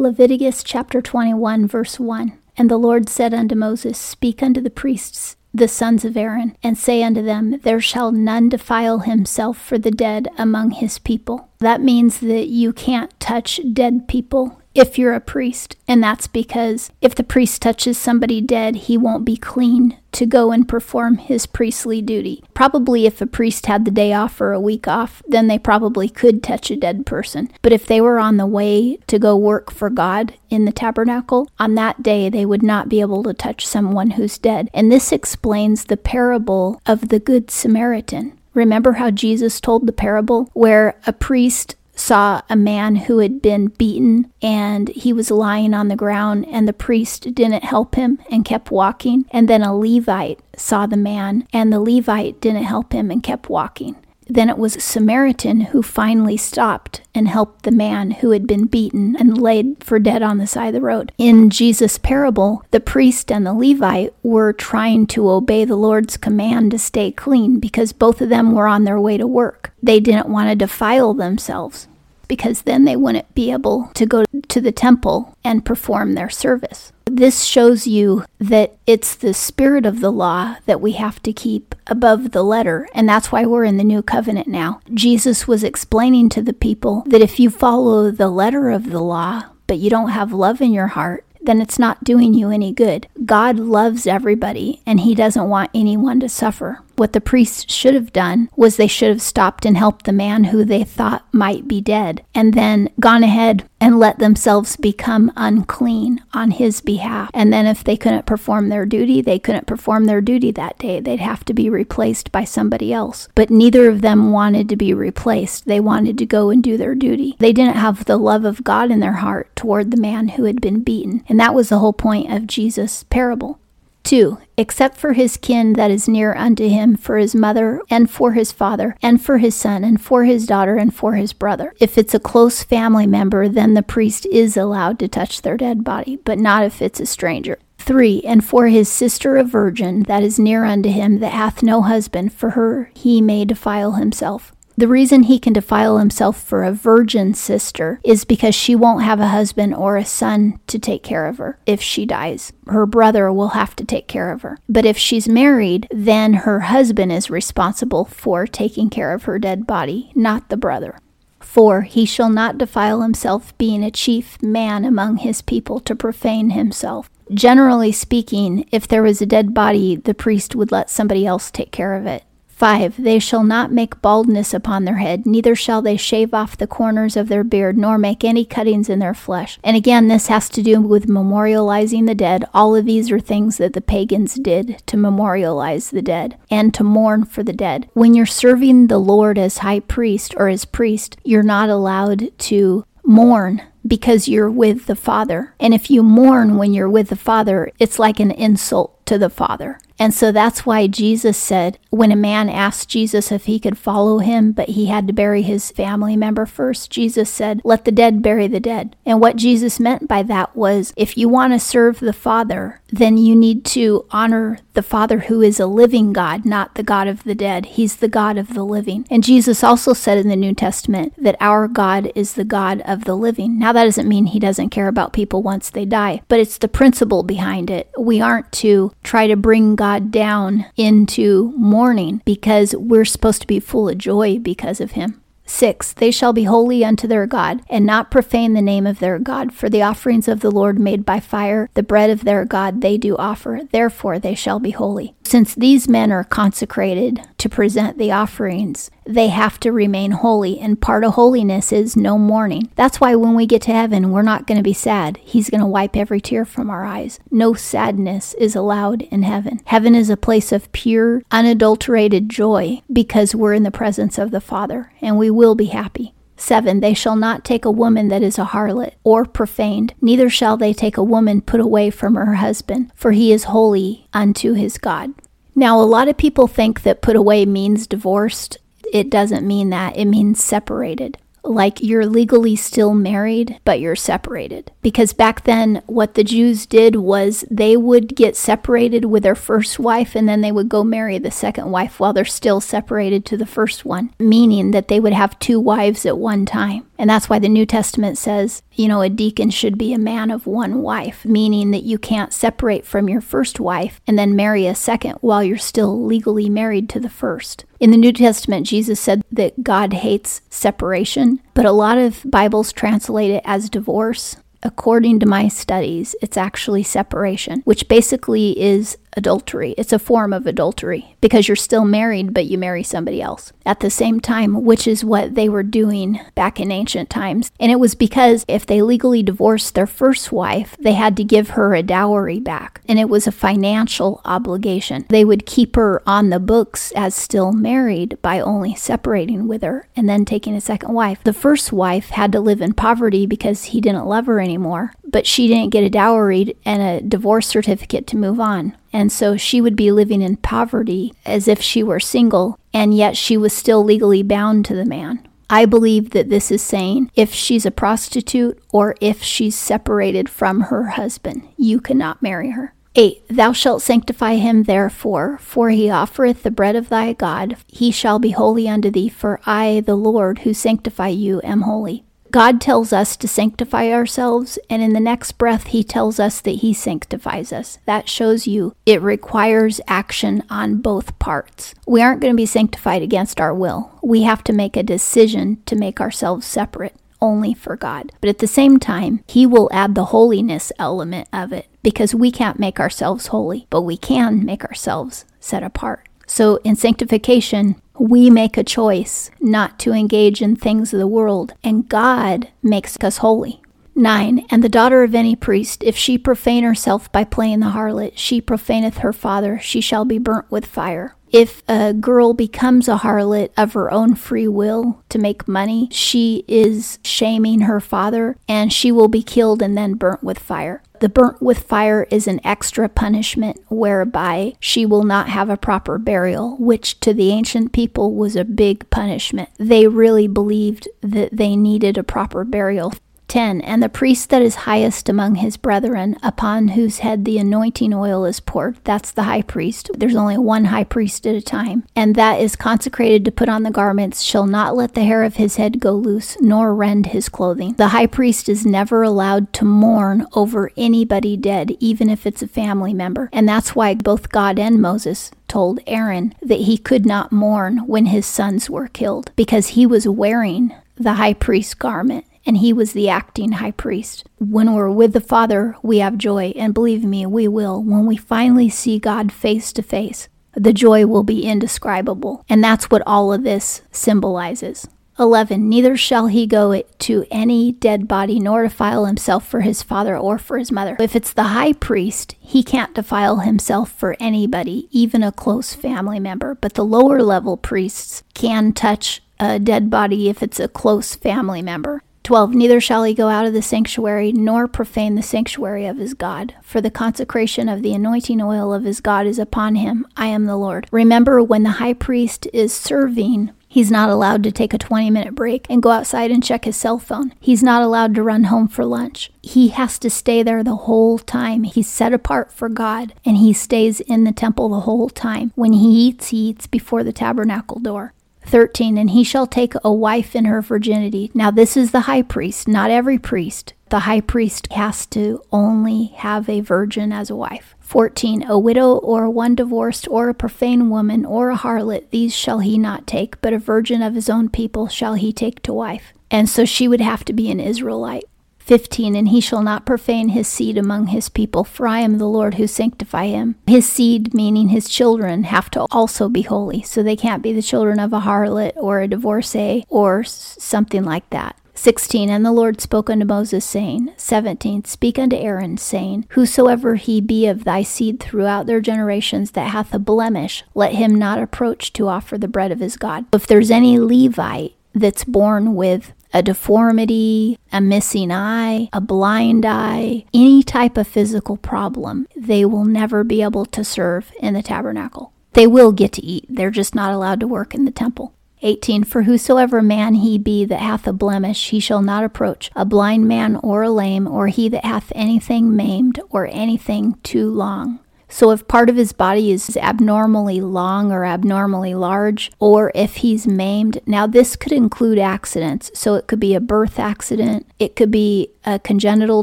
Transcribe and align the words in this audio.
Leviticus 0.00 0.64
chapter 0.64 1.02
21, 1.02 1.66
verse 1.66 2.00
1. 2.00 2.32
And 2.56 2.70
the 2.70 2.78
Lord 2.78 3.10
said 3.10 3.34
unto 3.34 3.54
Moses, 3.54 3.98
Speak 3.98 4.42
unto 4.42 4.58
the 4.58 4.70
priests, 4.70 5.36
the 5.52 5.68
sons 5.68 6.06
of 6.06 6.16
Aaron, 6.16 6.56
and 6.62 6.78
say 6.78 7.02
unto 7.02 7.22
them, 7.22 7.60
There 7.64 7.82
shall 7.82 8.10
none 8.10 8.48
defile 8.48 9.00
himself 9.00 9.58
for 9.58 9.76
the 9.76 9.90
dead 9.90 10.28
among 10.38 10.70
his 10.70 10.98
people. 10.98 11.50
That 11.58 11.82
means 11.82 12.20
that 12.20 12.48
you 12.48 12.72
can't 12.72 13.12
touch 13.20 13.60
dead 13.74 14.08
people 14.08 14.59
if 14.74 14.98
you're 14.98 15.14
a 15.14 15.20
priest. 15.20 15.76
And 15.88 16.02
that's 16.02 16.26
because 16.26 16.90
if 17.00 17.14
the 17.14 17.24
priest 17.24 17.62
touches 17.62 17.98
somebody 17.98 18.40
dead, 18.40 18.76
he 18.76 18.96
won't 18.96 19.24
be 19.24 19.36
clean 19.36 19.98
to 20.12 20.26
go 20.26 20.50
and 20.50 20.68
perform 20.68 21.18
his 21.18 21.46
priestly 21.46 22.02
duty. 22.02 22.42
Probably 22.54 23.06
if 23.06 23.20
a 23.20 23.26
priest 23.26 23.66
had 23.66 23.84
the 23.84 23.90
day 23.90 24.12
off 24.12 24.40
or 24.40 24.52
a 24.52 24.60
week 24.60 24.88
off, 24.88 25.22
then 25.26 25.46
they 25.46 25.58
probably 25.58 26.08
could 26.08 26.42
touch 26.42 26.70
a 26.70 26.76
dead 26.76 27.06
person. 27.06 27.50
But 27.62 27.72
if 27.72 27.86
they 27.86 28.00
were 28.00 28.18
on 28.18 28.36
the 28.36 28.46
way 28.46 28.98
to 29.06 29.18
go 29.18 29.36
work 29.36 29.70
for 29.70 29.90
God 29.90 30.34
in 30.48 30.64
the 30.64 30.72
tabernacle, 30.72 31.48
on 31.58 31.74
that 31.76 32.02
day 32.02 32.28
they 32.28 32.44
would 32.44 32.62
not 32.62 32.88
be 32.88 33.00
able 33.00 33.22
to 33.24 33.34
touch 33.34 33.66
someone 33.66 34.12
who's 34.12 34.38
dead. 34.38 34.68
And 34.74 34.90
this 34.90 35.12
explains 35.12 35.84
the 35.84 35.96
parable 35.96 36.80
of 36.86 37.08
the 37.08 37.20
Good 37.20 37.50
Samaritan. 37.50 38.36
Remember 38.52 38.94
how 38.94 39.10
Jesus 39.10 39.60
told 39.60 39.86
the 39.86 39.92
parable 39.92 40.50
where 40.54 40.98
a 41.06 41.12
priest 41.12 41.76
saw 42.00 42.40
a 42.48 42.56
man 42.56 42.96
who 42.96 43.18
had 43.18 43.42
been 43.42 43.66
beaten 43.66 44.32
and 44.40 44.88
he 44.88 45.12
was 45.12 45.30
lying 45.30 45.74
on 45.74 45.88
the 45.88 45.96
ground 45.96 46.46
and 46.50 46.66
the 46.66 46.72
priest 46.72 47.34
didn't 47.34 47.62
help 47.62 47.94
him 47.94 48.18
and 48.30 48.44
kept 48.44 48.70
walking 48.70 49.24
and 49.30 49.48
then 49.48 49.62
a 49.62 49.76
levite 49.76 50.40
saw 50.56 50.86
the 50.86 50.96
man 50.96 51.46
and 51.52 51.72
the 51.72 51.78
levite 51.78 52.40
didn't 52.40 52.64
help 52.64 52.92
him 52.92 53.10
and 53.10 53.22
kept 53.22 53.50
walking 53.50 53.94
then 54.32 54.48
it 54.48 54.58
was 54.58 54.76
a 54.76 54.80
Samaritan 54.80 55.60
who 55.60 55.82
finally 55.82 56.36
stopped 56.36 57.00
and 57.12 57.26
helped 57.26 57.64
the 57.64 57.72
man 57.72 58.12
who 58.12 58.30
had 58.30 58.46
been 58.46 58.66
beaten 58.66 59.16
and 59.18 59.36
laid 59.36 59.82
for 59.82 59.98
dead 59.98 60.22
on 60.22 60.38
the 60.38 60.46
side 60.46 60.68
of 60.68 60.74
the 60.74 60.80
road. 60.80 61.10
In 61.18 61.50
Jesus' 61.50 61.98
parable, 61.98 62.64
the 62.70 62.78
priest 62.78 63.32
and 63.32 63.44
the 63.44 63.52
Levite 63.52 64.14
were 64.22 64.52
trying 64.52 65.08
to 65.08 65.28
obey 65.28 65.64
the 65.64 65.74
Lord's 65.74 66.16
command 66.16 66.70
to 66.70 66.78
stay 66.78 67.10
clean 67.10 67.58
because 67.58 67.92
both 67.92 68.20
of 68.20 68.28
them 68.28 68.52
were 68.52 68.68
on 68.68 68.84
their 68.84 69.00
way 69.00 69.16
to 69.16 69.26
work. 69.26 69.72
They 69.82 69.98
didn't 69.98 70.28
want 70.28 70.48
to 70.48 70.54
defile 70.54 71.12
themselves 71.12 71.88
because 72.30 72.62
then 72.62 72.84
they 72.84 72.94
wouldn't 72.94 73.34
be 73.34 73.50
able 73.50 73.90
to 73.92 74.06
go 74.06 74.22
to 74.46 74.60
the 74.60 74.70
temple 74.70 75.36
and 75.42 75.64
perform 75.64 76.12
their 76.12 76.30
service. 76.30 76.92
This 77.06 77.42
shows 77.42 77.88
you 77.88 78.24
that 78.38 78.76
it's 78.86 79.16
the 79.16 79.34
spirit 79.34 79.84
of 79.84 79.98
the 79.98 80.12
law 80.12 80.54
that 80.66 80.80
we 80.80 80.92
have 80.92 81.20
to 81.24 81.32
keep 81.32 81.74
above 81.88 82.30
the 82.30 82.44
letter, 82.44 82.88
and 82.94 83.08
that's 83.08 83.32
why 83.32 83.46
we're 83.46 83.64
in 83.64 83.78
the 83.78 83.82
new 83.82 84.00
covenant 84.00 84.46
now. 84.46 84.80
Jesus 84.94 85.48
was 85.48 85.64
explaining 85.64 86.28
to 86.28 86.40
the 86.40 86.52
people 86.52 87.02
that 87.06 87.20
if 87.20 87.40
you 87.40 87.50
follow 87.50 88.12
the 88.12 88.28
letter 88.28 88.70
of 88.70 88.90
the 88.90 89.00
law, 89.02 89.46
but 89.66 89.78
you 89.78 89.90
don't 89.90 90.10
have 90.10 90.32
love 90.32 90.60
in 90.60 90.72
your 90.72 90.86
heart, 90.86 91.24
then 91.42 91.60
it's 91.60 91.80
not 91.80 92.04
doing 92.04 92.32
you 92.32 92.50
any 92.50 92.72
good. 92.72 93.08
God 93.24 93.58
loves 93.58 94.06
everybody 94.06 94.82
and 94.86 95.00
he 95.00 95.16
doesn't 95.16 95.48
want 95.48 95.70
anyone 95.74 96.20
to 96.20 96.28
suffer. 96.28 96.80
What 97.00 97.14
the 97.14 97.20
priests 97.22 97.72
should 97.72 97.94
have 97.94 98.12
done 98.12 98.50
was 98.56 98.76
they 98.76 98.86
should 98.86 99.08
have 99.08 99.22
stopped 99.22 99.64
and 99.64 99.74
helped 99.74 100.04
the 100.04 100.12
man 100.12 100.44
who 100.44 100.66
they 100.66 100.84
thought 100.84 101.26
might 101.32 101.66
be 101.66 101.80
dead, 101.80 102.26
and 102.34 102.52
then 102.52 102.90
gone 103.00 103.22
ahead 103.22 103.66
and 103.80 103.98
let 103.98 104.18
themselves 104.18 104.76
become 104.76 105.32
unclean 105.34 106.22
on 106.34 106.50
his 106.50 106.82
behalf. 106.82 107.30
And 107.32 107.50
then 107.50 107.64
if 107.64 107.82
they 107.82 107.96
couldn't 107.96 108.26
perform 108.26 108.68
their 108.68 108.84
duty, 108.84 109.22
they 109.22 109.38
couldn't 109.38 109.66
perform 109.66 110.04
their 110.04 110.20
duty 110.20 110.50
that 110.50 110.78
day. 110.78 111.00
They'd 111.00 111.20
have 111.20 111.42
to 111.46 111.54
be 111.54 111.70
replaced 111.70 112.30
by 112.32 112.44
somebody 112.44 112.92
else. 112.92 113.28
But 113.34 113.48
neither 113.48 113.88
of 113.88 114.02
them 114.02 114.30
wanted 114.30 114.68
to 114.68 114.76
be 114.76 114.92
replaced. 114.92 115.64
They 115.64 115.80
wanted 115.80 116.18
to 116.18 116.26
go 116.26 116.50
and 116.50 116.62
do 116.62 116.76
their 116.76 116.94
duty. 116.94 117.34
They 117.38 117.54
didn't 117.54 117.76
have 117.76 118.04
the 118.04 118.18
love 118.18 118.44
of 118.44 118.62
God 118.62 118.90
in 118.90 119.00
their 119.00 119.14
heart 119.24 119.56
toward 119.56 119.90
the 119.90 119.96
man 119.96 120.28
who 120.28 120.44
had 120.44 120.60
been 120.60 120.82
beaten. 120.82 121.24
And 121.30 121.40
that 121.40 121.54
was 121.54 121.70
the 121.70 121.78
whole 121.78 121.94
point 121.94 122.30
of 122.30 122.46
Jesus' 122.46 123.04
parable. 123.04 123.58
2. 124.02 124.38
Except 124.56 124.96
for 124.96 125.12
his 125.14 125.36
kin 125.36 125.74
that 125.74 125.90
is 125.90 126.08
near 126.08 126.34
unto 126.34 126.68
him, 126.68 126.96
for 126.96 127.16
his 127.16 127.34
mother, 127.34 127.80
and 127.88 128.10
for 128.10 128.32
his 128.32 128.52
father, 128.52 128.96
and 129.02 129.22
for 129.22 129.38
his 129.38 129.54
son, 129.54 129.84
and 129.84 130.00
for 130.00 130.24
his 130.24 130.46
daughter, 130.46 130.76
and 130.76 130.94
for 130.94 131.14
his 131.14 131.32
brother. 131.32 131.74
If 131.80 131.96
it's 131.96 132.14
a 132.14 132.20
close 132.20 132.62
family 132.62 133.06
member, 133.06 133.48
then 133.48 133.74
the 133.74 133.82
priest 133.82 134.26
is 134.26 134.56
allowed 134.56 134.98
to 134.98 135.08
touch 135.08 135.42
their 135.42 135.56
dead 135.56 135.84
body, 135.84 136.16
but 136.16 136.38
not 136.38 136.64
if 136.64 136.82
it's 136.82 137.00
a 137.00 137.06
stranger. 137.06 137.58
3. 137.78 138.22
And 138.26 138.44
for 138.44 138.66
his 138.66 138.88
sister 138.88 139.36
a 139.36 139.44
virgin 139.44 140.02
that 140.02 140.22
is 140.22 140.38
near 140.38 140.64
unto 140.64 140.90
him 140.90 141.18
that 141.20 141.32
hath 141.32 141.62
no 141.62 141.82
husband, 141.82 142.32
for 142.32 142.50
her 142.50 142.90
he 142.94 143.20
may 143.20 143.44
defile 143.44 143.92
himself. 143.92 144.52
The 144.76 144.88
reason 144.88 145.24
he 145.24 145.38
can 145.38 145.52
defile 145.52 145.98
himself 145.98 146.42
for 146.42 146.62
a 146.64 146.72
virgin 146.72 147.34
sister 147.34 148.00
is 148.02 148.24
because 148.24 148.54
she 148.54 148.74
won't 148.74 149.04
have 149.04 149.20
a 149.20 149.28
husband 149.28 149.74
or 149.74 149.96
a 149.96 150.04
son 150.04 150.58
to 150.68 150.78
take 150.78 151.02
care 151.02 151.26
of 151.26 151.38
her 151.38 151.58
if 151.66 151.82
she 151.82 152.06
dies. 152.06 152.52
Her 152.66 152.86
brother 152.86 153.32
will 153.32 153.48
have 153.50 153.76
to 153.76 153.84
take 153.84 154.08
care 154.08 154.32
of 154.32 154.42
her. 154.42 154.58
But 154.68 154.86
if 154.86 154.96
she's 154.96 155.28
married, 155.28 155.86
then 155.90 156.32
her 156.32 156.60
husband 156.60 157.12
is 157.12 157.30
responsible 157.30 158.06
for 158.06 158.46
taking 158.46 158.88
care 158.88 159.12
of 159.12 159.24
her 159.24 159.38
dead 159.38 159.66
body, 159.66 160.12
not 160.14 160.48
the 160.48 160.56
brother. 160.56 160.98
For 161.40 161.82
He 161.82 162.06
shall 162.06 162.30
not 162.30 162.58
defile 162.58 163.02
himself, 163.02 163.56
being 163.58 163.82
a 163.82 163.90
chief 163.90 164.40
man 164.40 164.84
among 164.84 165.18
his 165.18 165.42
people, 165.42 165.80
to 165.80 165.96
profane 165.96 166.50
himself. 166.50 167.10
Generally 167.32 167.92
speaking, 167.92 168.68
if 168.70 168.86
there 168.86 169.02
was 169.02 169.20
a 169.20 169.26
dead 169.26 169.52
body, 169.52 169.96
the 169.96 170.14
priest 170.14 170.54
would 170.54 170.70
let 170.70 170.90
somebody 170.90 171.26
else 171.26 171.50
take 171.50 171.72
care 171.72 171.94
of 171.94 172.06
it. 172.06 172.24
5. 172.60 173.02
They 173.02 173.18
shall 173.18 173.42
not 173.42 173.72
make 173.72 174.02
baldness 174.02 174.52
upon 174.52 174.84
their 174.84 174.98
head, 174.98 175.24
neither 175.24 175.54
shall 175.54 175.80
they 175.80 175.96
shave 175.96 176.34
off 176.34 176.58
the 176.58 176.66
corners 176.66 177.16
of 177.16 177.28
their 177.28 177.42
beard, 177.42 177.78
nor 177.78 177.96
make 177.96 178.22
any 178.22 178.44
cuttings 178.44 178.90
in 178.90 178.98
their 178.98 179.14
flesh. 179.14 179.58
And 179.64 179.78
again, 179.78 180.08
this 180.08 180.26
has 180.26 180.50
to 180.50 180.62
do 180.62 180.78
with 180.82 181.08
memorializing 181.08 182.06
the 182.06 182.14
dead. 182.14 182.44
All 182.52 182.76
of 182.76 182.84
these 182.84 183.10
are 183.10 183.18
things 183.18 183.56
that 183.56 183.72
the 183.72 183.80
pagans 183.80 184.34
did 184.34 184.82
to 184.88 184.98
memorialize 184.98 185.88
the 185.88 186.02
dead 186.02 186.36
and 186.50 186.74
to 186.74 186.84
mourn 186.84 187.24
for 187.24 187.42
the 187.42 187.54
dead. 187.54 187.88
When 187.94 188.12
you're 188.12 188.26
serving 188.26 188.88
the 188.88 188.98
Lord 188.98 189.38
as 189.38 189.58
high 189.58 189.80
priest 189.80 190.34
or 190.36 190.48
as 190.48 190.66
priest, 190.66 191.16
you're 191.24 191.42
not 191.42 191.70
allowed 191.70 192.38
to 192.40 192.84
mourn 193.04 193.62
because 193.86 194.28
you're 194.28 194.50
with 194.50 194.84
the 194.84 194.94
Father. 194.94 195.54
And 195.58 195.72
if 195.72 195.90
you 195.90 196.02
mourn 196.02 196.58
when 196.58 196.74
you're 196.74 196.90
with 196.90 197.08
the 197.08 197.16
Father, 197.16 197.72
it's 197.78 197.98
like 197.98 198.20
an 198.20 198.30
insult 198.30 198.99
to 199.10 199.18
the 199.18 199.28
Father. 199.28 199.80
And 199.98 200.14
so 200.14 200.32
that's 200.32 200.64
why 200.64 200.86
Jesus 200.86 201.36
said, 201.36 201.78
when 201.90 202.10
a 202.10 202.16
man 202.16 202.48
asked 202.48 202.88
Jesus 202.88 203.30
if 203.30 203.44
he 203.44 203.60
could 203.60 203.76
follow 203.76 204.18
him, 204.18 204.52
but 204.52 204.70
he 204.70 204.86
had 204.86 205.06
to 205.08 205.12
bury 205.12 205.42
his 205.42 205.70
family 205.70 206.16
member 206.16 206.46
first, 206.46 206.90
Jesus 206.90 207.28
said, 207.28 207.60
Let 207.64 207.84
the 207.84 207.92
dead 207.92 208.22
bury 208.22 208.46
the 208.46 208.60
dead. 208.60 208.96
And 209.04 209.20
what 209.20 209.36
Jesus 209.36 209.78
meant 209.78 210.08
by 210.08 210.22
that 210.22 210.56
was, 210.56 210.94
if 210.96 211.18
you 211.18 211.28
want 211.28 211.52
to 211.52 211.58
serve 211.58 212.00
the 212.00 212.14
Father, 212.14 212.80
then 212.88 213.18
you 213.18 213.36
need 213.36 213.64
to 213.66 214.06
honor 214.10 214.60
the 214.72 214.82
Father 214.82 215.20
who 215.20 215.42
is 215.42 215.60
a 215.60 215.66
living 215.66 216.12
God, 216.12 216.46
not 216.46 216.76
the 216.76 216.82
God 216.82 217.06
of 217.06 217.24
the 217.24 217.34
dead. 217.34 217.66
He's 217.66 217.96
the 217.96 218.08
God 218.08 218.38
of 218.38 218.54
the 218.54 218.64
living. 218.64 219.06
And 219.10 219.22
Jesus 219.22 219.62
also 219.62 219.92
said 219.92 220.16
in 220.16 220.28
the 220.28 220.36
New 220.36 220.54
Testament 220.54 221.12
that 221.18 221.36
our 221.40 221.68
God 221.68 222.10
is 222.14 222.34
the 222.34 222.44
God 222.44 222.80
of 222.86 223.04
the 223.04 223.16
living. 223.16 223.58
Now, 223.58 223.72
that 223.72 223.84
doesn't 223.84 224.08
mean 224.08 224.26
he 224.26 224.38
doesn't 224.38 224.70
care 224.70 224.88
about 224.88 225.12
people 225.12 225.42
once 225.42 225.68
they 225.68 225.84
die, 225.84 226.22
but 226.28 226.40
it's 226.40 226.56
the 226.56 226.68
principle 226.68 227.22
behind 227.22 227.70
it. 227.70 227.90
We 227.98 228.20
aren't 228.20 228.50
to 228.52 228.92
try 229.02 229.26
to 229.26 229.36
bring 229.36 229.76
God 229.76 230.10
down 230.10 230.66
into 230.76 231.52
mourning 231.56 232.22
because 232.24 232.74
we're 232.76 233.04
supposed 233.04 233.40
to 233.42 233.46
be 233.46 233.60
full 233.60 233.88
of 233.88 233.98
joy 233.98 234.38
because 234.38 234.80
of 234.80 234.92
him. 234.92 235.20
6. 235.50 235.94
They 235.94 236.10
shall 236.10 236.32
be 236.32 236.44
holy 236.44 236.84
unto 236.84 237.08
their 237.08 237.26
God, 237.26 237.60
and 237.68 237.84
not 237.84 238.10
profane 238.10 238.54
the 238.54 238.62
name 238.62 238.86
of 238.86 239.00
their 239.00 239.18
God. 239.18 239.52
For 239.52 239.68
the 239.68 239.82
offerings 239.82 240.28
of 240.28 240.40
the 240.40 240.50
Lord 240.50 240.78
made 240.78 241.04
by 241.04 241.20
fire, 241.20 241.68
the 241.74 241.82
bread 241.82 242.08
of 242.08 242.24
their 242.24 242.44
God 242.44 242.80
they 242.80 242.96
do 242.96 243.16
offer. 243.16 243.60
Therefore 243.70 244.18
they 244.18 244.34
shall 244.34 244.60
be 244.60 244.70
holy. 244.70 245.14
Since 245.24 245.54
these 245.54 245.88
men 245.88 246.12
are 246.12 246.24
consecrated 246.24 247.20
to 247.38 247.48
present 247.48 247.98
the 247.98 248.12
offerings, 248.12 248.90
they 249.06 249.28
have 249.28 249.58
to 249.60 249.72
remain 249.72 250.12
holy, 250.12 250.58
and 250.58 250.80
part 250.80 251.04
of 251.04 251.14
holiness 251.14 251.72
is 251.72 251.96
no 251.96 252.18
mourning. 252.18 252.70
That's 252.76 253.00
why 253.00 253.14
when 253.14 253.34
we 253.34 253.46
get 253.46 253.62
to 253.62 253.72
heaven, 253.72 254.10
we're 254.10 254.22
not 254.22 254.46
going 254.46 254.58
to 254.58 254.62
be 254.62 254.72
sad. 254.72 255.18
He's 255.18 255.50
going 255.50 255.60
to 255.60 255.66
wipe 255.66 255.96
every 255.96 256.20
tear 256.20 256.44
from 256.44 256.70
our 256.70 256.84
eyes. 256.84 257.18
No 257.30 257.54
sadness 257.54 258.34
is 258.34 258.54
allowed 258.54 259.02
in 259.02 259.22
heaven. 259.22 259.60
Heaven 259.64 259.94
is 259.94 260.10
a 260.10 260.16
place 260.16 260.52
of 260.52 260.70
pure, 260.72 261.22
unadulterated 261.30 262.28
joy 262.28 262.82
because 262.92 263.34
we're 263.34 263.54
in 263.54 263.62
the 263.62 263.70
presence 263.70 264.18
of 264.18 264.30
the 264.30 264.40
Father, 264.40 264.92
and 265.00 265.18
we 265.18 265.30
will 265.30 265.54
be 265.54 265.66
happy. 265.66 266.14
7. 266.36 266.80
They 266.80 266.94
shall 266.94 267.16
not 267.16 267.44
take 267.44 267.64
a 267.64 267.70
woman 267.70 268.08
that 268.08 268.22
is 268.22 268.38
a 268.38 268.46
harlot 268.46 268.94
or 269.04 269.24
profaned, 269.24 269.94
neither 270.00 270.30
shall 270.30 270.56
they 270.56 270.72
take 270.72 270.96
a 270.96 271.04
woman 271.04 271.42
put 271.42 271.60
away 271.60 271.90
from 271.90 272.14
her 272.14 272.36
husband, 272.36 272.90
for 272.94 273.12
he 273.12 273.32
is 273.32 273.44
holy 273.44 274.08
unto 274.12 274.54
his 274.54 274.78
God. 274.78 275.12
Now, 275.54 275.80
a 275.80 275.84
lot 275.84 276.08
of 276.08 276.16
people 276.16 276.46
think 276.46 276.82
that 276.82 277.02
put 277.02 277.16
away 277.16 277.44
means 277.44 277.86
divorced 277.86 278.56
it 278.92 279.10
doesn't 279.10 279.46
mean 279.46 279.70
that. 279.70 279.96
It 279.96 280.06
means 280.06 280.42
separated. 280.42 281.16
like 281.42 281.80
you're 281.80 282.06
legally 282.06 282.56
still 282.56 282.94
married, 282.94 283.58
but 283.64 283.80
you're 283.80 283.96
separated. 283.96 284.70
Because 284.82 285.12
back 285.12 285.44
then, 285.44 285.82
what 285.86 286.14
the 286.14 286.24
Jews 286.24 286.66
did 286.66 286.96
was 286.96 287.44
they 287.50 287.76
would 287.76 288.14
get 288.14 288.36
separated 288.36 289.06
with 289.06 289.22
their 289.22 289.34
first 289.34 289.78
wife 289.78 290.14
and 290.14 290.28
then 290.28 290.40
they 290.40 290.52
would 290.52 290.68
go 290.68 290.84
marry 290.84 291.18
the 291.18 291.30
second 291.30 291.70
wife 291.70 291.98
while 291.98 292.12
they're 292.12 292.24
still 292.24 292.60
separated 292.60 293.24
to 293.26 293.36
the 293.36 293.46
first 293.46 293.84
one, 293.84 294.12
meaning 294.18 294.70
that 294.72 294.88
they 294.88 295.00
would 295.00 295.12
have 295.12 295.38
two 295.38 295.58
wives 295.58 296.04
at 296.06 296.18
one 296.18 296.46
time. 296.46 296.86
And 296.98 297.08
that's 297.08 297.28
why 297.30 297.38
the 297.38 297.48
New 297.48 297.64
Testament 297.64 298.18
says, 298.18 298.62
you 298.72 298.86
know, 298.88 299.00
a 299.00 299.08
deacon 299.08 299.50
should 299.50 299.78
be 299.78 299.92
a 299.92 299.98
man 299.98 300.30
of 300.30 300.46
one 300.46 300.82
wife, 300.82 301.24
meaning 301.24 301.70
that 301.70 301.84
you 301.84 301.98
can't 301.98 302.32
separate 302.32 302.84
from 302.84 303.08
your 303.08 303.22
first 303.22 303.58
wife 303.58 304.00
and 304.06 304.18
then 304.18 304.36
marry 304.36 304.66
a 304.66 304.74
second 304.74 305.14
while 305.20 305.42
you're 305.42 305.56
still 305.58 306.04
legally 306.04 306.48
married 306.48 306.88
to 306.90 307.00
the 307.00 307.08
first. 307.08 307.64
In 307.80 307.92
the 307.92 307.96
New 307.96 308.12
Testament, 308.12 308.66
Jesus 308.66 309.00
said 309.00 309.22
that 309.32 309.64
God 309.64 309.94
hates 309.94 310.42
separation, 310.50 311.40
but 311.54 311.64
a 311.64 311.72
lot 311.72 311.96
of 311.96 312.20
Bibles 312.26 312.74
translate 312.74 313.30
it 313.30 313.42
as 313.46 313.70
divorce. 313.70 314.36
According 314.62 315.20
to 315.20 315.26
my 315.26 315.48
studies, 315.48 316.14
it's 316.20 316.36
actually 316.36 316.82
separation, 316.82 317.62
which 317.64 317.88
basically 317.88 318.60
is 318.60 318.98
adultery. 319.16 319.74
It's 319.76 319.92
a 319.92 319.98
form 319.98 320.32
of 320.32 320.46
adultery 320.46 321.16
because 321.20 321.48
you're 321.48 321.56
still 321.56 321.84
married, 321.84 322.32
but 322.32 322.46
you 322.46 322.58
marry 322.58 322.82
somebody 322.82 323.20
else 323.20 323.52
at 323.66 323.80
the 323.80 323.90
same 323.90 324.20
time, 324.20 324.64
which 324.64 324.86
is 324.86 325.04
what 325.04 325.34
they 325.34 325.48
were 325.48 325.62
doing 325.62 326.20
back 326.34 326.60
in 326.60 326.70
ancient 326.70 327.10
times. 327.10 327.50
And 327.58 327.72
it 327.72 327.80
was 327.80 327.94
because 327.94 328.44
if 328.48 328.66
they 328.66 328.82
legally 328.82 329.22
divorced 329.22 329.74
their 329.74 329.86
first 329.86 330.32
wife, 330.32 330.76
they 330.78 330.92
had 330.92 331.16
to 331.16 331.24
give 331.24 331.50
her 331.50 331.74
a 331.74 331.82
dowry 331.82 332.40
back, 332.40 332.80
and 332.88 332.98
it 332.98 333.08
was 333.08 333.26
a 333.26 333.32
financial 333.32 334.20
obligation. 334.24 335.06
They 335.08 335.24
would 335.24 335.46
keep 335.46 335.76
her 335.76 336.02
on 336.06 336.30
the 336.30 336.40
books 336.40 336.92
as 336.92 337.14
still 337.14 337.52
married 337.52 338.18
by 338.22 338.40
only 338.40 338.74
separating 338.74 339.48
with 339.48 339.62
her 339.62 339.88
and 339.96 340.08
then 340.08 340.24
taking 340.24 340.54
a 340.54 340.60
second 340.60 340.92
wife. 340.94 341.22
The 341.24 341.32
first 341.32 341.72
wife 341.72 342.10
had 342.10 342.32
to 342.32 342.40
live 342.40 342.60
in 342.60 342.74
poverty 342.74 343.26
because 343.26 343.64
he 343.64 343.80
didn't 343.80 344.06
love 344.06 344.26
her 344.26 344.40
anymore, 344.40 344.49
but 344.56 345.26
she 345.26 345.48
didn't 345.48 345.72
get 345.72 345.84
a 345.84 345.90
dowry 345.90 346.56
and 346.64 346.82
a 346.82 347.06
divorce 347.06 347.46
certificate 347.46 348.06
to 348.08 348.16
move 348.16 348.40
on. 348.40 348.76
And 348.92 349.12
so 349.12 349.36
she 349.36 349.60
would 349.60 349.76
be 349.76 349.92
living 349.92 350.22
in 350.22 350.36
poverty 350.36 351.12
as 351.24 351.48
if 351.48 351.60
she 351.60 351.82
were 351.82 352.00
single, 352.00 352.58
and 352.72 352.94
yet 352.94 353.16
she 353.16 353.36
was 353.36 353.52
still 353.52 353.84
legally 353.84 354.22
bound 354.22 354.64
to 354.66 354.74
the 354.74 354.84
man. 354.84 355.26
I 355.48 355.66
believe 355.66 356.10
that 356.10 356.30
this 356.30 356.52
is 356.52 356.62
saying 356.62 357.10
if 357.16 357.34
she's 357.34 357.66
a 357.66 357.72
prostitute 357.72 358.62
or 358.72 358.94
if 359.00 359.22
she's 359.22 359.58
separated 359.58 360.28
from 360.28 360.60
her 360.62 360.90
husband, 360.90 361.48
you 361.56 361.80
cannot 361.80 362.22
marry 362.22 362.50
her. 362.50 362.72
8. 362.96 363.22
Thou 363.28 363.52
shalt 363.52 363.82
sanctify 363.82 364.34
him 364.34 364.64
therefore, 364.64 365.38
for 365.38 365.70
he 365.70 365.88
offereth 365.90 366.42
the 366.42 366.50
bread 366.50 366.74
of 366.74 366.88
thy 366.88 367.12
God. 367.12 367.56
He 367.66 367.90
shall 367.90 368.18
be 368.18 368.30
holy 368.30 368.68
unto 368.68 368.90
thee, 368.90 369.08
for 369.08 369.40
I, 369.46 369.82
the 369.84 369.96
Lord, 369.96 370.40
who 370.40 370.52
sanctify 370.52 371.08
you, 371.08 371.40
am 371.44 371.62
holy. 371.62 372.04
God 372.30 372.60
tells 372.60 372.92
us 372.92 373.16
to 373.16 373.26
sanctify 373.26 373.90
ourselves, 373.90 374.58
and 374.68 374.82
in 374.82 374.92
the 374.92 375.00
next 375.00 375.32
breath, 375.32 375.68
He 375.68 375.82
tells 375.82 376.20
us 376.20 376.40
that 376.40 376.56
He 376.56 376.72
sanctifies 376.72 377.52
us. 377.52 377.78
That 377.86 378.08
shows 378.08 378.46
you 378.46 378.74
it 378.86 379.02
requires 379.02 379.80
action 379.88 380.44
on 380.48 380.76
both 380.76 381.18
parts. 381.18 381.74
We 381.86 382.02
aren't 382.02 382.20
going 382.20 382.32
to 382.32 382.36
be 382.36 382.46
sanctified 382.46 383.02
against 383.02 383.40
our 383.40 383.54
will. 383.54 383.98
We 384.02 384.22
have 384.22 384.44
to 384.44 384.52
make 384.52 384.76
a 384.76 384.82
decision 384.82 385.62
to 385.66 385.74
make 385.74 386.00
ourselves 386.00 386.46
separate 386.46 386.94
only 387.20 387.52
for 387.52 387.76
God. 387.76 388.12
But 388.20 388.30
at 388.30 388.38
the 388.38 388.46
same 388.46 388.78
time, 388.78 389.24
He 389.26 389.44
will 389.44 389.68
add 389.72 389.94
the 389.94 390.06
holiness 390.06 390.72
element 390.78 391.28
of 391.32 391.52
it 391.52 391.66
because 391.82 392.14
we 392.14 392.30
can't 392.30 392.58
make 392.58 392.78
ourselves 392.78 393.28
holy, 393.28 393.66
but 393.70 393.82
we 393.82 393.96
can 393.96 394.44
make 394.44 394.64
ourselves 394.64 395.24
set 395.40 395.62
apart. 395.62 396.08
So 396.26 396.60
in 396.62 396.76
sanctification, 396.76 397.80
we 398.00 398.30
make 398.30 398.56
a 398.56 398.64
choice 398.64 399.30
not 399.40 399.78
to 399.80 399.92
engage 399.92 400.40
in 400.40 400.56
things 400.56 400.94
of 400.94 400.98
the 400.98 401.06
world, 401.06 401.52
and 401.62 401.88
God 401.88 402.48
makes 402.62 402.96
us 403.02 403.18
holy. 403.18 403.60
9. 403.94 404.46
And 404.50 404.64
the 404.64 404.70
daughter 404.70 405.02
of 405.02 405.14
any 405.14 405.36
priest, 405.36 405.84
if 405.84 405.96
she 405.96 406.16
profane 406.16 406.64
herself 406.64 407.12
by 407.12 407.24
playing 407.24 407.60
the 407.60 407.66
harlot, 407.66 408.12
she 408.14 408.40
profaneth 408.40 408.98
her 408.98 409.12
father, 409.12 409.58
she 409.58 409.82
shall 409.82 410.06
be 410.06 410.16
burnt 410.16 410.50
with 410.50 410.64
fire. 410.64 411.14
If 411.30 411.62
a 411.68 411.92
girl 411.92 412.32
becomes 412.32 412.88
a 412.88 412.96
harlot 412.98 413.50
of 413.56 413.74
her 413.74 413.92
own 413.92 414.14
free 414.14 414.48
will 414.48 415.02
to 415.10 415.18
make 415.18 415.46
money, 415.46 415.88
she 415.92 416.44
is 416.48 416.98
shaming 417.04 417.60
her 417.60 417.80
father 417.80 418.36
and 418.48 418.72
she 418.72 418.90
will 418.90 419.08
be 419.08 419.22
killed 419.22 419.60
and 419.62 419.76
then 419.76 419.94
burnt 419.94 420.24
with 420.24 420.38
fire. 420.38 420.82
The 421.00 421.08
burnt 421.08 421.40
with 421.40 421.60
fire 421.60 422.06
is 422.10 422.28
an 422.28 422.40
extra 422.44 422.88
punishment 422.88 423.58
whereby 423.70 424.54
she 424.60 424.84
will 424.84 425.02
not 425.02 425.30
have 425.30 425.48
a 425.48 425.56
proper 425.56 425.96
burial, 425.98 426.56
which 426.58 427.00
to 427.00 427.14
the 427.14 427.30
ancient 427.30 427.72
people 427.72 428.14
was 428.14 428.36
a 428.36 428.44
big 428.44 428.88
punishment. 428.90 429.48
They 429.58 429.86
really 429.86 430.28
believed 430.28 430.88
that 431.00 431.30
they 431.32 431.56
needed 431.56 431.96
a 431.96 432.02
proper 432.02 432.44
burial. 432.44 432.92
10. 433.30 433.60
And 433.62 433.82
the 433.82 433.88
priest 433.88 434.28
that 434.30 434.42
is 434.42 434.66
highest 434.66 435.08
among 435.08 435.36
his 435.36 435.56
brethren, 435.56 436.18
upon 436.22 436.68
whose 436.68 436.98
head 436.98 437.24
the 437.24 437.38
anointing 437.38 437.94
oil 437.94 438.24
is 438.24 438.40
poured, 438.40 438.76
that's 438.84 439.12
the 439.12 439.22
high 439.22 439.42
priest. 439.42 439.88
There's 439.96 440.16
only 440.16 440.36
one 440.36 440.66
high 440.66 440.84
priest 440.84 441.26
at 441.26 441.36
a 441.36 441.40
time. 441.40 441.84
And 441.94 442.16
that 442.16 442.40
is 442.40 442.56
consecrated 442.56 443.24
to 443.24 443.32
put 443.32 443.48
on 443.48 443.62
the 443.62 443.70
garments, 443.70 444.22
shall 444.22 444.46
not 444.46 444.76
let 444.76 444.94
the 444.94 445.04
hair 445.04 445.22
of 445.22 445.36
his 445.36 445.56
head 445.56 445.80
go 445.80 445.92
loose, 445.92 446.36
nor 446.40 446.74
rend 446.74 447.06
his 447.06 447.28
clothing. 447.28 447.74
The 447.74 447.88
high 447.88 448.06
priest 448.06 448.48
is 448.48 448.66
never 448.66 449.02
allowed 449.02 449.52
to 449.54 449.64
mourn 449.64 450.26
over 450.32 450.72
anybody 450.76 451.36
dead, 451.36 451.76
even 451.78 452.10
if 452.10 452.26
it's 452.26 452.42
a 452.42 452.48
family 452.48 452.92
member. 452.92 453.30
And 453.32 453.48
that's 453.48 453.76
why 453.76 453.94
both 453.94 454.30
God 454.30 454.58
and 454.58 454.82
Moses 454.82 455.30
told 455.46 455.78
Aaron 455.86 456.34
that 456.42 456.60
he 456.60 456.76
could 456.76 457.06
not 457.06 457.32
mourn 457.32 457.86
when 457.86 458.06
his 458.06 458.26
sons 458.26 458.68
were 458.68 458.88
killed 458.88 459.30
because 459.36 459.68
he 459.68 459.86
was 459.86 460.08
wearing 460.08 460.74
the 460.96 461.14
high 461.14 461.32
priest 461.32 461.78
garment 461.78 462.24
and 462.46 462.58
he 462.58 462.72
was 462.72 462.92
the 462.92 463.08
acting 463.08 463.52
high 463.52 463.70
priest. 463.70 464.26
When 464.38 464.74
we're 464.74 464.90
with 464.90 465.12
the 465.12 465.20
Father, 465.20 465.76
we 465.82 465.98
have 465.98 466.16
joy, 466.18 466.52
and 466.56 466.74
believe 466.74 467.04
me, 467.04 467.26
we 467.26 467.48
will. 467.48 467.82
When 467.82 468.06
we 468.06 468.16
finally 468.16 468.68
see 468.68 468.98
God 468.98 469.32
face 469.32 469.72
to 469.74 469.82
face, 469.82 470.28
the 470.54 470.72
joy 470.72 471.06
will 471.06 471.22
be 471.22 471.44
indescribable. 471.44 472.44
And 472.48 472.62
that's 472.62 472.90
what 472.90 473.02
all 473.06 473.32
of 473.32 473.42
this 473.42 473.82
symbolizes. 473.92 474.88
11. 475.18 475.68
Neither 475.68 475.98
shall 475.98 476.28
he 476.28 476.46
go 476.46 476.82
to 476.82 477.26
any 477.30 477.72
dead 477.72 478.08
body, 478.08 478.40
nor 478.40 478.62
defile 478.62 479.04
himself 479.04 479.46
for 479.46 479.60
his 479.60 479.82
father 479.82 480.16
or 480.16 480.38
for 480.38 480.56
his 480.56 480.72
mother. 480.72 480.96
If 480.98 481.14
it's 481.14 481.34
the 481.34 481.44
high 481.44 481.74
priest, 481.74 482.34
he 482.40 482.62
can't 482.62 482.94
defile 482.94 483.40
himself 483.40 483.92
for 483.92 484.16
anybody, 484.18 484.88
even 484.90 485.22
a 485.22 485.30
close 485.30 485.74
family 485.74 486.18
member. 486.18 486.54
But 486.54 486.72
the 486.72 486.86
lower 486.86 487.22
level 487.22 487.58
priests 487.58 488.22
can 488.32 488.72
touch 488.72 489.22
a 489.38 489.58
dead 489.58 489.90
body 489.90 490.30
if 490.30 490.42
it's 490.42 490.58
a 490.58 490.68
close 490.68 491.14
family 491.14 491.60
member. 491.60 492.02
12 492.22 492.54
Neither 492.54 492.80
shall 492.80 493.04
he 493.04 493.14
go 493.14 493.28
out 493.28 493.46
of 493.46 493.52
the 493.52 493.62
sanctuary, 493.62 494.32
nor 494.32 494.68
profane 494.68 495.14
the 495.14 495.22
sanctuary 495.22 495.86
of 495.86 495.96
his 495.96 496.14
God, 496.14 496.54
for 496.62 496.80
the 496.80 496.90
consecration 496.90 497.68
of 497.68 497.82
the 497.82 497.94
anointing 497.94 498.40
oil 498.40 498.72
of 498.72 498.84
his 498.84 499.00
God 499.00 499.26
is 499.26 499.38
upon 499.38 499.76
him. 499.76 500.06
I 500.16 500.26
am 500.26 500.46
the 500.46 500.56
Lord. 500.56 500.86
Remember, 500.90 501.42
when 501.42 501.62
the 501.62 501.70
high 501.70 501.94
priest 501.94 502.46
is 502.52 502.72
serving, 502.72 503.50
He's 503.72 503.90
not 503.92 504.10
allowed 504.10 504.42
to 504.42 504.50
take 504.50 504.74
a 504.74 504.78
20 504.78 505.10
minute 505.10 505.36
break 505.36 505.64
and 505.70 505.80
go 505.80 505.90
outside 505.90 506.32
and 506.32 506.42
check 506.42 506.64
his 506.64 506.76
cell 506.76 506.98
phone. 506.98 507.32
He's 507.38 507.62
not 507.62 507.82
allowed 507.82 508.16
to 508.16 508.22
run 508.24 508.44
home 508.44 508.66
for 508.66 508.84
lunch. 508.84 509.30
He 509.42 509.68
has 509.68 509.96
to 510.00 510.10
stay 510.10 510.42
there 510.42 510.64
the 510.64 510.74
whole 510.74 511.20
time. 511.20 511.62
He's 511.62 511.88
set 511.88 512.12
apart 512.12 512.50
for 512.52 512.68
God 512.68 513.14
and 513.24 513.36
he 513.36 513.52
stays 513.52 514.00
in 514.00 514.24
the 514.24 514.32
temple 514.32 514.70
the 514.70 514.80
whole 514.80 515.08
time. 515.08 515.52
When 515.54 515.72
he 515.72 515.88
eats, 515.88 516.30
he 516.30 516.48
eats 516.48 516.66
before 516.66 517.04
the 517.04 517.12
tabernacle 517.12 517.78
door. 517.78 518.12
13 518.46 518.98
And 518.98 519.10
he 519.10 519.24
shall 519.24 519.46
take 519.46 519.74
a 519.84 519.92
wife 519.92 520.34
in 520.34 520.44
her 520.44 520.62
virginity. 520.62 521.30
Now, 521.34 521.50
this 521.50 521.76
is 521.76 521.90
the 521.90 522.00
high 522.00 522.22
priest, 522.22 522.68
not 522.68 522.90
every 522.90 523.18
priest. 523.18 523.74
The 523.90 524.00
high 524.00 524.20
priest 524.20 524.72
has 524.72 525.04
to 525.06 525.42
only 525.50 526.06
have 526.16 526.48
a 526.48 526.60
virgin 526.60 527.12
as 527.12 527.28
a 527.28 527.36
wife. 527.36 527.74
14 527.80 528.44
A 528.48 528.56
widow 528.56 528.94
or 528.94 529.28
one 529.28 529.56
divorced 529.56 530.06
or 530.08 530.28
a 530.28 530.34
profane 530.34 530.90
woman 530.90 531.24
or 531.24 531.50
a 531.50 531.56
harlot, 531.56 532.10
these 532.10 532.34
shall 532.34 532.60
he 532.60 532.78
not 532.78 533.06
take, 533.06 533.40
but 533.40 533.52
a 533.52 533.58
virgin 533.58 534.00
of 534.00 534.14
his 534.14 534.30
own 534.30 534.48
people 534.48 534.86
shall 534.86 535.14
he 535.14 535.32
take 535.32 535.60
to 535.62 535.72
wife. 535.72 536.12
And 536.30 536.48
so 536.48 536.64
she 536.64 536.86
would 536.86 537.00
have 537.00 537.24
to 537.24 537.32
be 537.32 537.50
an 537.50 537.58
Israelite. 537.58 538.29
15 538.60 539.16
And 539.16 539.28
he 539.28 539.40
shall 539.40 539.62
not 539.62 539.84
profane 539.84 540.28
his 540.30 540.46
seed 540.46 540.78
among 540.78 541.08
his 541.08 541.28
people, 541.28 541.64
for 541.64 541.86
I 541.86 542.00
am 542.00 542.18
the 542.18 542.28
Lord 542.28 542.54
who 542.54 542.66
sanctify 542.66 543.26
him. 543.26 543.56
His 543.66 543.88
seed, 543.88 544.32
meaning 544.32 544.68
his 544.68 544.88
children, 544.88 545.44
have 545.44 545.70
to 545.70 545.86
also 545.90 546.28
be 546.28 546.42
holy, 546.42 546.82
so 546.82 547.02
they 547.02 547.16
can't 547.16 547.42
be 547.42 547.52
the 547.52 547.62
children 547.62 547.98
of 547.98 548.12
a 548.12 548.20
harlot 548.20 548.72
or 548.76 549.00
a 549.00 549.08
divorcee 549.08 549.84
or 549.88 550.22
something 550.22 551.04
like 551.04 551.28
that. 551.30 551.56
16 551.80 552.28
And 552.28 552.44
the 552.44 552.52
Lord 552.52 552.80
spoke 552.80 553.08
unto 553.08 553.24
Moses, 553.24 553.64
saying, 553.64 554.12
17 554.18 554.84
Speak 554.84 555.18
unto 555.18 555.36
Aaron, 555.36 555.78
saying, 555.78 556.26
Whosoever 556.30 556.96
he 556.96 557.22
be 557.22 557.46
of 557.46 557.64
thy 557.64 557.82
seed 557.82 558.20
throughout 558.20 558.66
their 558.66 558.82
generations 558.82 559.52
that 559.52 559.70
hath 559.70 559.94
a 559.94 559.98
blemish, 559.98 560.62
let 560.74 560.92
him 560.92 561.14
not 561.14 561.38
approach 561.38 561.94
to 561.94 562.08
offer 562.08 562.36
the 562.36 562.48
bread 562.48 562.70
of 562.70 562.80
his 562.80 562.98
God. 562.98 563.24
If 563.32 563.46
there's 563.46 563.70
any 563.70 563.98
Levite 563.98 564.74
that's 564.94 565.24
born 565.24 565.74
with 565.74 566.12
a 566.32 566.42
deformity, 566.42 567.58
a 567.72 567.80
missing 567.80 568.30
eye, 568.30 568.88
a 568.92 569.00
blind 569.00 569.64
eye, 569.66 570.24
any 570.32 570.62
type 570.62 570.96
of 570.96 571.06
physical 571.06 571.56
problem, 571.56 572.26
they 572.36 572.64
will 572.64 572.84
never 572.84 573.24
be 573.24 573.42
able 573.42 573.66
to 573.66 573.84
serve 573.84 574.32
in 574.40 574.54
the 574.54 574.62
tabernacle. 574.62 575.32
They 575.52 575.66
will 575.66 575.92
get 575.92 576.12
to 576.12 576.24
eat, 576.24 576.46
they're 576.48 576.70
just 576.70 576.94
not 576.94 577.12
allowed 577.12 577.40
to 577.40 577.46
work 577.46 577.74
in 577.74 577.84
the 577.84 577.90
temple. 577.90 578.32
18 578.62 579.04
For 579.04 579.22
whosoever 579.22 579.80
man 579.80 580.14
he 580.14 580.38
be 580.38 580.64
that 580.66 580.80
hath 580.80 581.06
a 581.06 581.12
blemish, 581.12 581.70
he 581.70 581.80
shall 581.80 582.02
not 582.02 582.24
approach 582.24 582.70
a 582.76 582.84
blind 582.84 583.26
man 583.26 583.56
or 583.56 583.82
a 583.82 583.90
lame, 583.90 584.28
or 584.28 584.48
he 584.48 584.68
that 584.68 584.84
hath 584.84 585.12
anything 585.14 585.74
maimed, 585.74 586.20
or 586.28 586.46
anything 586.46 587.14
too 587.22 587.50
long. 587.50 588.00
So, 588.30 588.50
if 588.52 588.66
part 588.68 588.88
of 588.88 588.96
his 588.96 589.12
body 589.12 589.50
is 589.50 589.76
abnormally 589.76 590.60
long 590.60 591.12
or 591.12 591.24
abnormally 591.24 591.94
large, 591.94 592.50
or 592.58 592.92
if 592.94 593.16
he's 593.16 593.46
maimed, 593.46 594.00
now 594.06 594.26
this 594.26 594.56
could 594.56 594.72
include 594.72 595.18
accidents. 595.18 595.90
So, 595.94 596.14
it 596.14 596.26
could 596.26 596.40
be 596.40 596.54
a 596.54 596.60
birth 596.60 596.98
accident, 596.98 597.66
it 597.78 597.96
could 597.96 598.10
be 598.10 598.50
a 598.64 598.78
congenital 598.78 599.42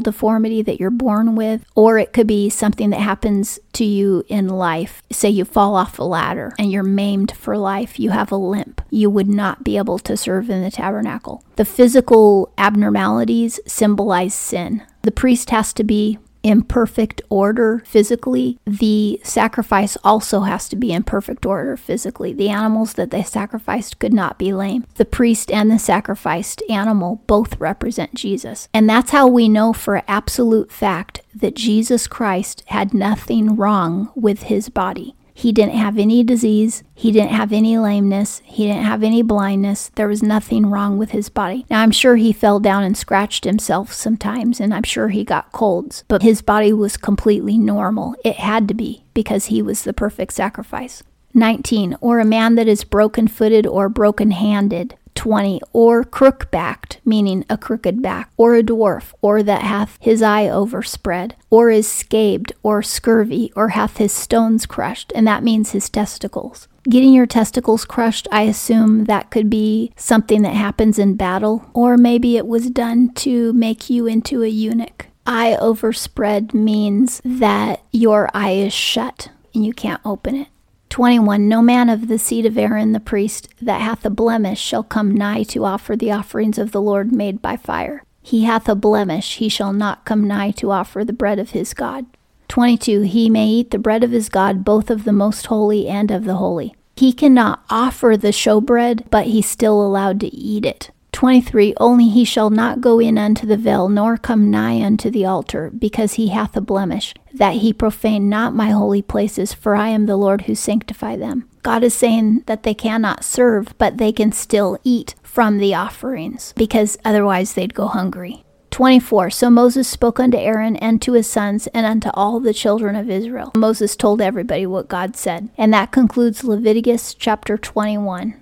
deformity 0.00 0.62
that 0.62 0.78
you're 0.78 0.90
born 0.90 1.34
with, 1.34 1.64
or 1.74 1.98
it 1.98 2.12
could 2.12 2.26
be 2.26 2.48
something 2.48 2.90
that 2.90 3.00
happens 3.00 3.58
to 3.74 3.84
you 3.84 4.24
in 4.28 4.48
life. 4.48 5.02
Say 5.10 5.28
you 5.30 5.44
fall 5.44 5.74
off 5.74 5.98
a 5.98 6.04
ladder 6.04 6.54
and 6.58 6.70
you're 6.70 6.82
maimed 6.82 7.32
for 7.32 7.56
life, 7.56 7.98
you 7.98 8.10
have 8.10 8.32
a 8.32 8.36
limp, 8.36 8.80
you 8.90 9.10
would 9.10 9.28
not 9.28 9.64
be 9.64 9.76
able 9.76 9.98
to 10.00 10.16
serve 10.16 10.50
in 10.50 10.62
the 10.62 10.70
tabernacle. 10.70 11.44
The 11.56 11.64
physical 11.64 12.52
abnormalities 12.56 13.60
symbolize 13.66 14.34
sin. 14.34 14.82
The 15.02 15.10
priest 15.10 15.50
has 15.50 15.72
to 15.74 15.84
be 15.84 16.18
in 16.48 16.62
perfect 16.62 17.20
order 17.28 17.82
physically, 17.84 18.58
the 18.64 19.20
sacrifice 19.22 19.98
also 20.02 20.40
has 20.40 20.66
to 20.70 20.76
be 20.76 20.92
in 20.92 21.02
perfect 21.02 21.44
order 21.44 21.76
physically. 21.76 22.32
The 22.32 22.48
animals 22.48 22.94
that 22.94 23.10
they 23.10 23.22
sacrificed 23.22 23.98
could 23.98 24.14
not 24.14 24.38
be 24.38 24.54
lame. 24.54 24.86
The 24.94 25.04
priest 25.04 25.50
and 25.50 25.70
the 25.70 25.78
sacrificed 25.78 26.62
animal 26.70 27.22
both 27.26 27.60
represent 27.60 28.14
Jesus. 28.14 28.66
And 28.72 28.88
that's 28.88 29.10
how 29.10 29.26
we 29.26 29.46
know 29.46 29.74
for 29.74 30.02
absolute 30.08 30.72
fact 30.72 31.20
that 31.34 31.54
Jesus 31.54 32.06
Christ 32.06 32.64
had 32.68 32.94
nothing 32.94 33.54
wrong 33.54 34.10
with 34.14 34.44
his 34.44 34.70
body. 34.70 35.14
He 35.38 35.52
didn't 35.52 35.76
have 35.76 35.98
any 35.98 36.24
disease. 36.24 36.82
He 36.96 37.12
didn't 37.12 37.30
have 37.30 37.52
any 37.52 37.78
lameness. 37.78 38.42
He 38.44 38.66
didn't 38.66 38.82
have 38.82 39.04
any 39.04 39.22
blindness. 39.22 39.92
There 39.94 40.08
was 40.08 40.20
nothing 40.20 40.66
wrong 40.66 40.98
with 40.98 41.12
his 41.12 41.28
body. 41.28 41.64
Now, 41.70 41.80
I'm 41.80 41.92
sure 41.92 42.16
he 42.16 42.32
fell 42.32 42.58
down 42.58 42.82
and 42.82 42.96
scratched 42.96 43.44
himself 43.44 43.92
sometimes, 43.92 44.58
and 44.58 44.74
I'm 44.74 44.82
sure 44.82 45.10
he 45.10 45.22
got 45.22 45.52
colds, 45.52 46.02
but 46.08 46.22
his 46.22 46.42
body 46.42 46.72
was 46.72 46.96
completely 46.96 47.56
normal. 47.56 48.16
It 48.24 48.34
had 48.34 48.66
to 48.66 48.74
be 48.74 49.04
because 49.14 49.44
he 49.44 49.62
was 49.62 49.84
the 49.84 49.92
perfect 49.92 50.32
sacrifice. 50.32 51.04
19. 51.34 51.96
Or 52.00 52.18
a 52.18 52.24
man 52.24 52.56
that 52.56 52.66
is 52.66 52.82
broken 52.82 53.28
footed 53.28 53.64
or 53.64 53.88
broken 53.88 54.32
handed. 54.32 54.96
20, 55.18 55.60
or 55.72 56.04
crook 56.04 56.48
backed, 56.52 57.00
meaning 57.04 57.44
a 57.50 57.58
crooked 57.58 58.00
back, 58.00 58.30
or 58.36 58.54
a 58.54 58.62
dwarf, 58.62 59.12
or 59.20 59.42
that 59.42 59.62
hath 59.62 59.98
his 60.00 60.22
eye 60.22 60.48
overspread, 60.48 61.34
or 61.50 61.70
is 61.70 61.90
scabbed, 61.90 62.52
or 62.62 62.82
scurvy, 62.82 63.52
or 63.56 63.70
hath 63.70 63.96
his 63.96 64.12
stones 64.12 64.64
crushed, 64.64 65.12
and 65.16 65.26
that 65.26 65.42
means 65.42 65.72
his 65.72 65.90
testicles. 65.90 66.68
Getting 66.88 67.12
your 67.12 67.26
testicles 67.26 67.84
crushed, 67.84 68.28
I 68.30 68.42
assume 68.42 69.06
that 69.06 69.30
could 69.30 69.50
be 69.50 69.92
something 69.96 70.42
that 70.42 70.54
happens 70.54 71.00
in 71.00 71.16
battle, 71.16 71.68
or 71.74 71.96
maybe 71.96 72.36
it 72.36 72.46
was 72.46 72.70
done 72.70 73.12
to 73.14 73.52
make 73.52 73.90
you 73.90 74.06
into 74.06 74.44
a 74.44 74.48
eunuch. 74.48 75.06
Eye 75.26 75.56
overspread 75.60 76.54
means 76.54 77.20
that 77.24 77.82
your 77.90 78.30
eye 78.32 78.52
is 78.52 78.72
shut 78.72 79.30
and 79.52 79.66
you 79.66 79.72
can't 79.72 80.00
open 80.04 80.36
it. 80.36 80.48
21 80.90 81.48
No 81.48 81.62
man 81.62 81.88
of 81.88 82.08
the 82.08 82.18
seed 82.18 82.46
of 82.46 82.56
Aaron 82.56 82.92
the 82.92 83.00
priest 83.00 83.48
that 83.60 83.80
hath 83.80 84.04
a 84.04 84.10
blemish 84.10 84.60
shall 84.60 84.82
come 84.82 85.14
nigh 85.14 85.42
to 85.44 85.64
offer 85.64 85.96
the 85.96 86.12
offerings 86.12 86.58
of 86.58 86.72
the 86.72 86.80
Lord 86.80 87.12
made 87.12 87.42
by 87.42 87.56
fire. 87.56 88.02
He 88.22 88.44
hath 88.44 88.68
a 88.68 88.74
blemish, 88.74 89.36
he 89.36 89.48
shall 89.48 89.72
not 89.72 90.04
come 90.04 90.26
nigh 90.26 90.50
to 90.52 90.70
offer 90.70 91.04
the 91.04 91.12
bread 91.12 91.38
of 91.38 91.50
his 91.50 91.72
God. 91.74 92.06
22 92.48 93.02
He 93.02 93.30
may 93.30 93.46
eat 93.46 93.70
the 93.70 93.78
bread 93.78 94.02
of 94.02 94.10
his 94.10 94.28
God, 94.28 94.64
both 94.64 94.90
of 94.90 95.04
the 95.04 95.12
most 95.12 95.46
holy 95.46 95.88
and 95.88 96.10
of 96.10 96.24
the 96.24 96.36
holy. 96.36 96.74
He 96.96 97.12
cannot 97.12 97.62
offer 97.70 98.16
the 98.16 98.28
showbread, 98.28 99.04
but 99.10 99.26
he's 99.26 99.48
still 99.48 99.80
allowed 99.80 100.20
to 100.20 100.34
eat 100.34 100.66
it. 100.66 100.90
23 101.18 101.74
Only 101.78 102.08
he 102.10 102.24
shall 102.24 102.48
not 102.48 102.80
go 102.80 103.00
in 103.00 103.18
unto 103.18 103.44
the 103.44 103.56
veil, 103.56 103.88
nor 103.88 104.16
come 104.16 104.52
nigh 104.52 104.80
unto 104.80 105.10
the 105.10 105.24
altar, 105.24 105.68
because 105.76 106.12
he 106.12 106.28
hath 106.28 106.56
a 106.56 106.60
blemish, 106.60 107.12
that 107.34 107.54
he 107.54 107.72
profane 107.72 108.28
not 108.28 108.54
my 108.54 108.70
holy 108.70 109.02
places, 109.02 109.52
for 109.52 109.74
I 109.74 109.88
am 109.88 110.06
the 110.06 110.16
Lord 110.16 110.42
who 110.42 110.54
sanctify 110.54 111.16
them. 111.16 111.50
God 111.64 111.82
is 111.82 111.92
saying 111.92 112.44
that 112.46 112.62
they 112.62 112.72
cannot 112.72 113.24
serve, 113.24 113.76
but 113.78 113.98
they 113.98 114.12
can 114.12 114.30
still 114.30 114.78
eat 114.84 115.16
from 115.24 115.58
the 115.58 115.74
offerings, 115.74 116.54
because 116.56 116.96
otherwise 117.04 117.54
they'd 117.54 117.74
go 117.74 117.88
hungry. 117.88 118.44
24 118.70 119.30
So 119.30 119.50
Moses 119.50 119.88
spoke 119.88 120.20
unto 120.20 120.38
Aaron 120.38 120.76
and 120.76 121.02
to 121.02 121.14
his 121.14 121.26
sons 121.26 121.66
and 121.74 121.84
unto 121.84 122.10
all 122.14 122.38
the 122.38 122.54
children 122.54 122.94
of 122.94 123.10
Israel. 123.10 123.50
Moses 123.56 123.96
told 123.96 124.20
everybody 124.20 124.66
what 124.66 124.86
God 124.86 125.16
said. 125.16 125.48
And 125.58 125.74
that 125.74 125.90
concludes 125.90 126.44
Leviticus 126.44 127.12
chapter 127.14 127.58
21. 127.58 128.36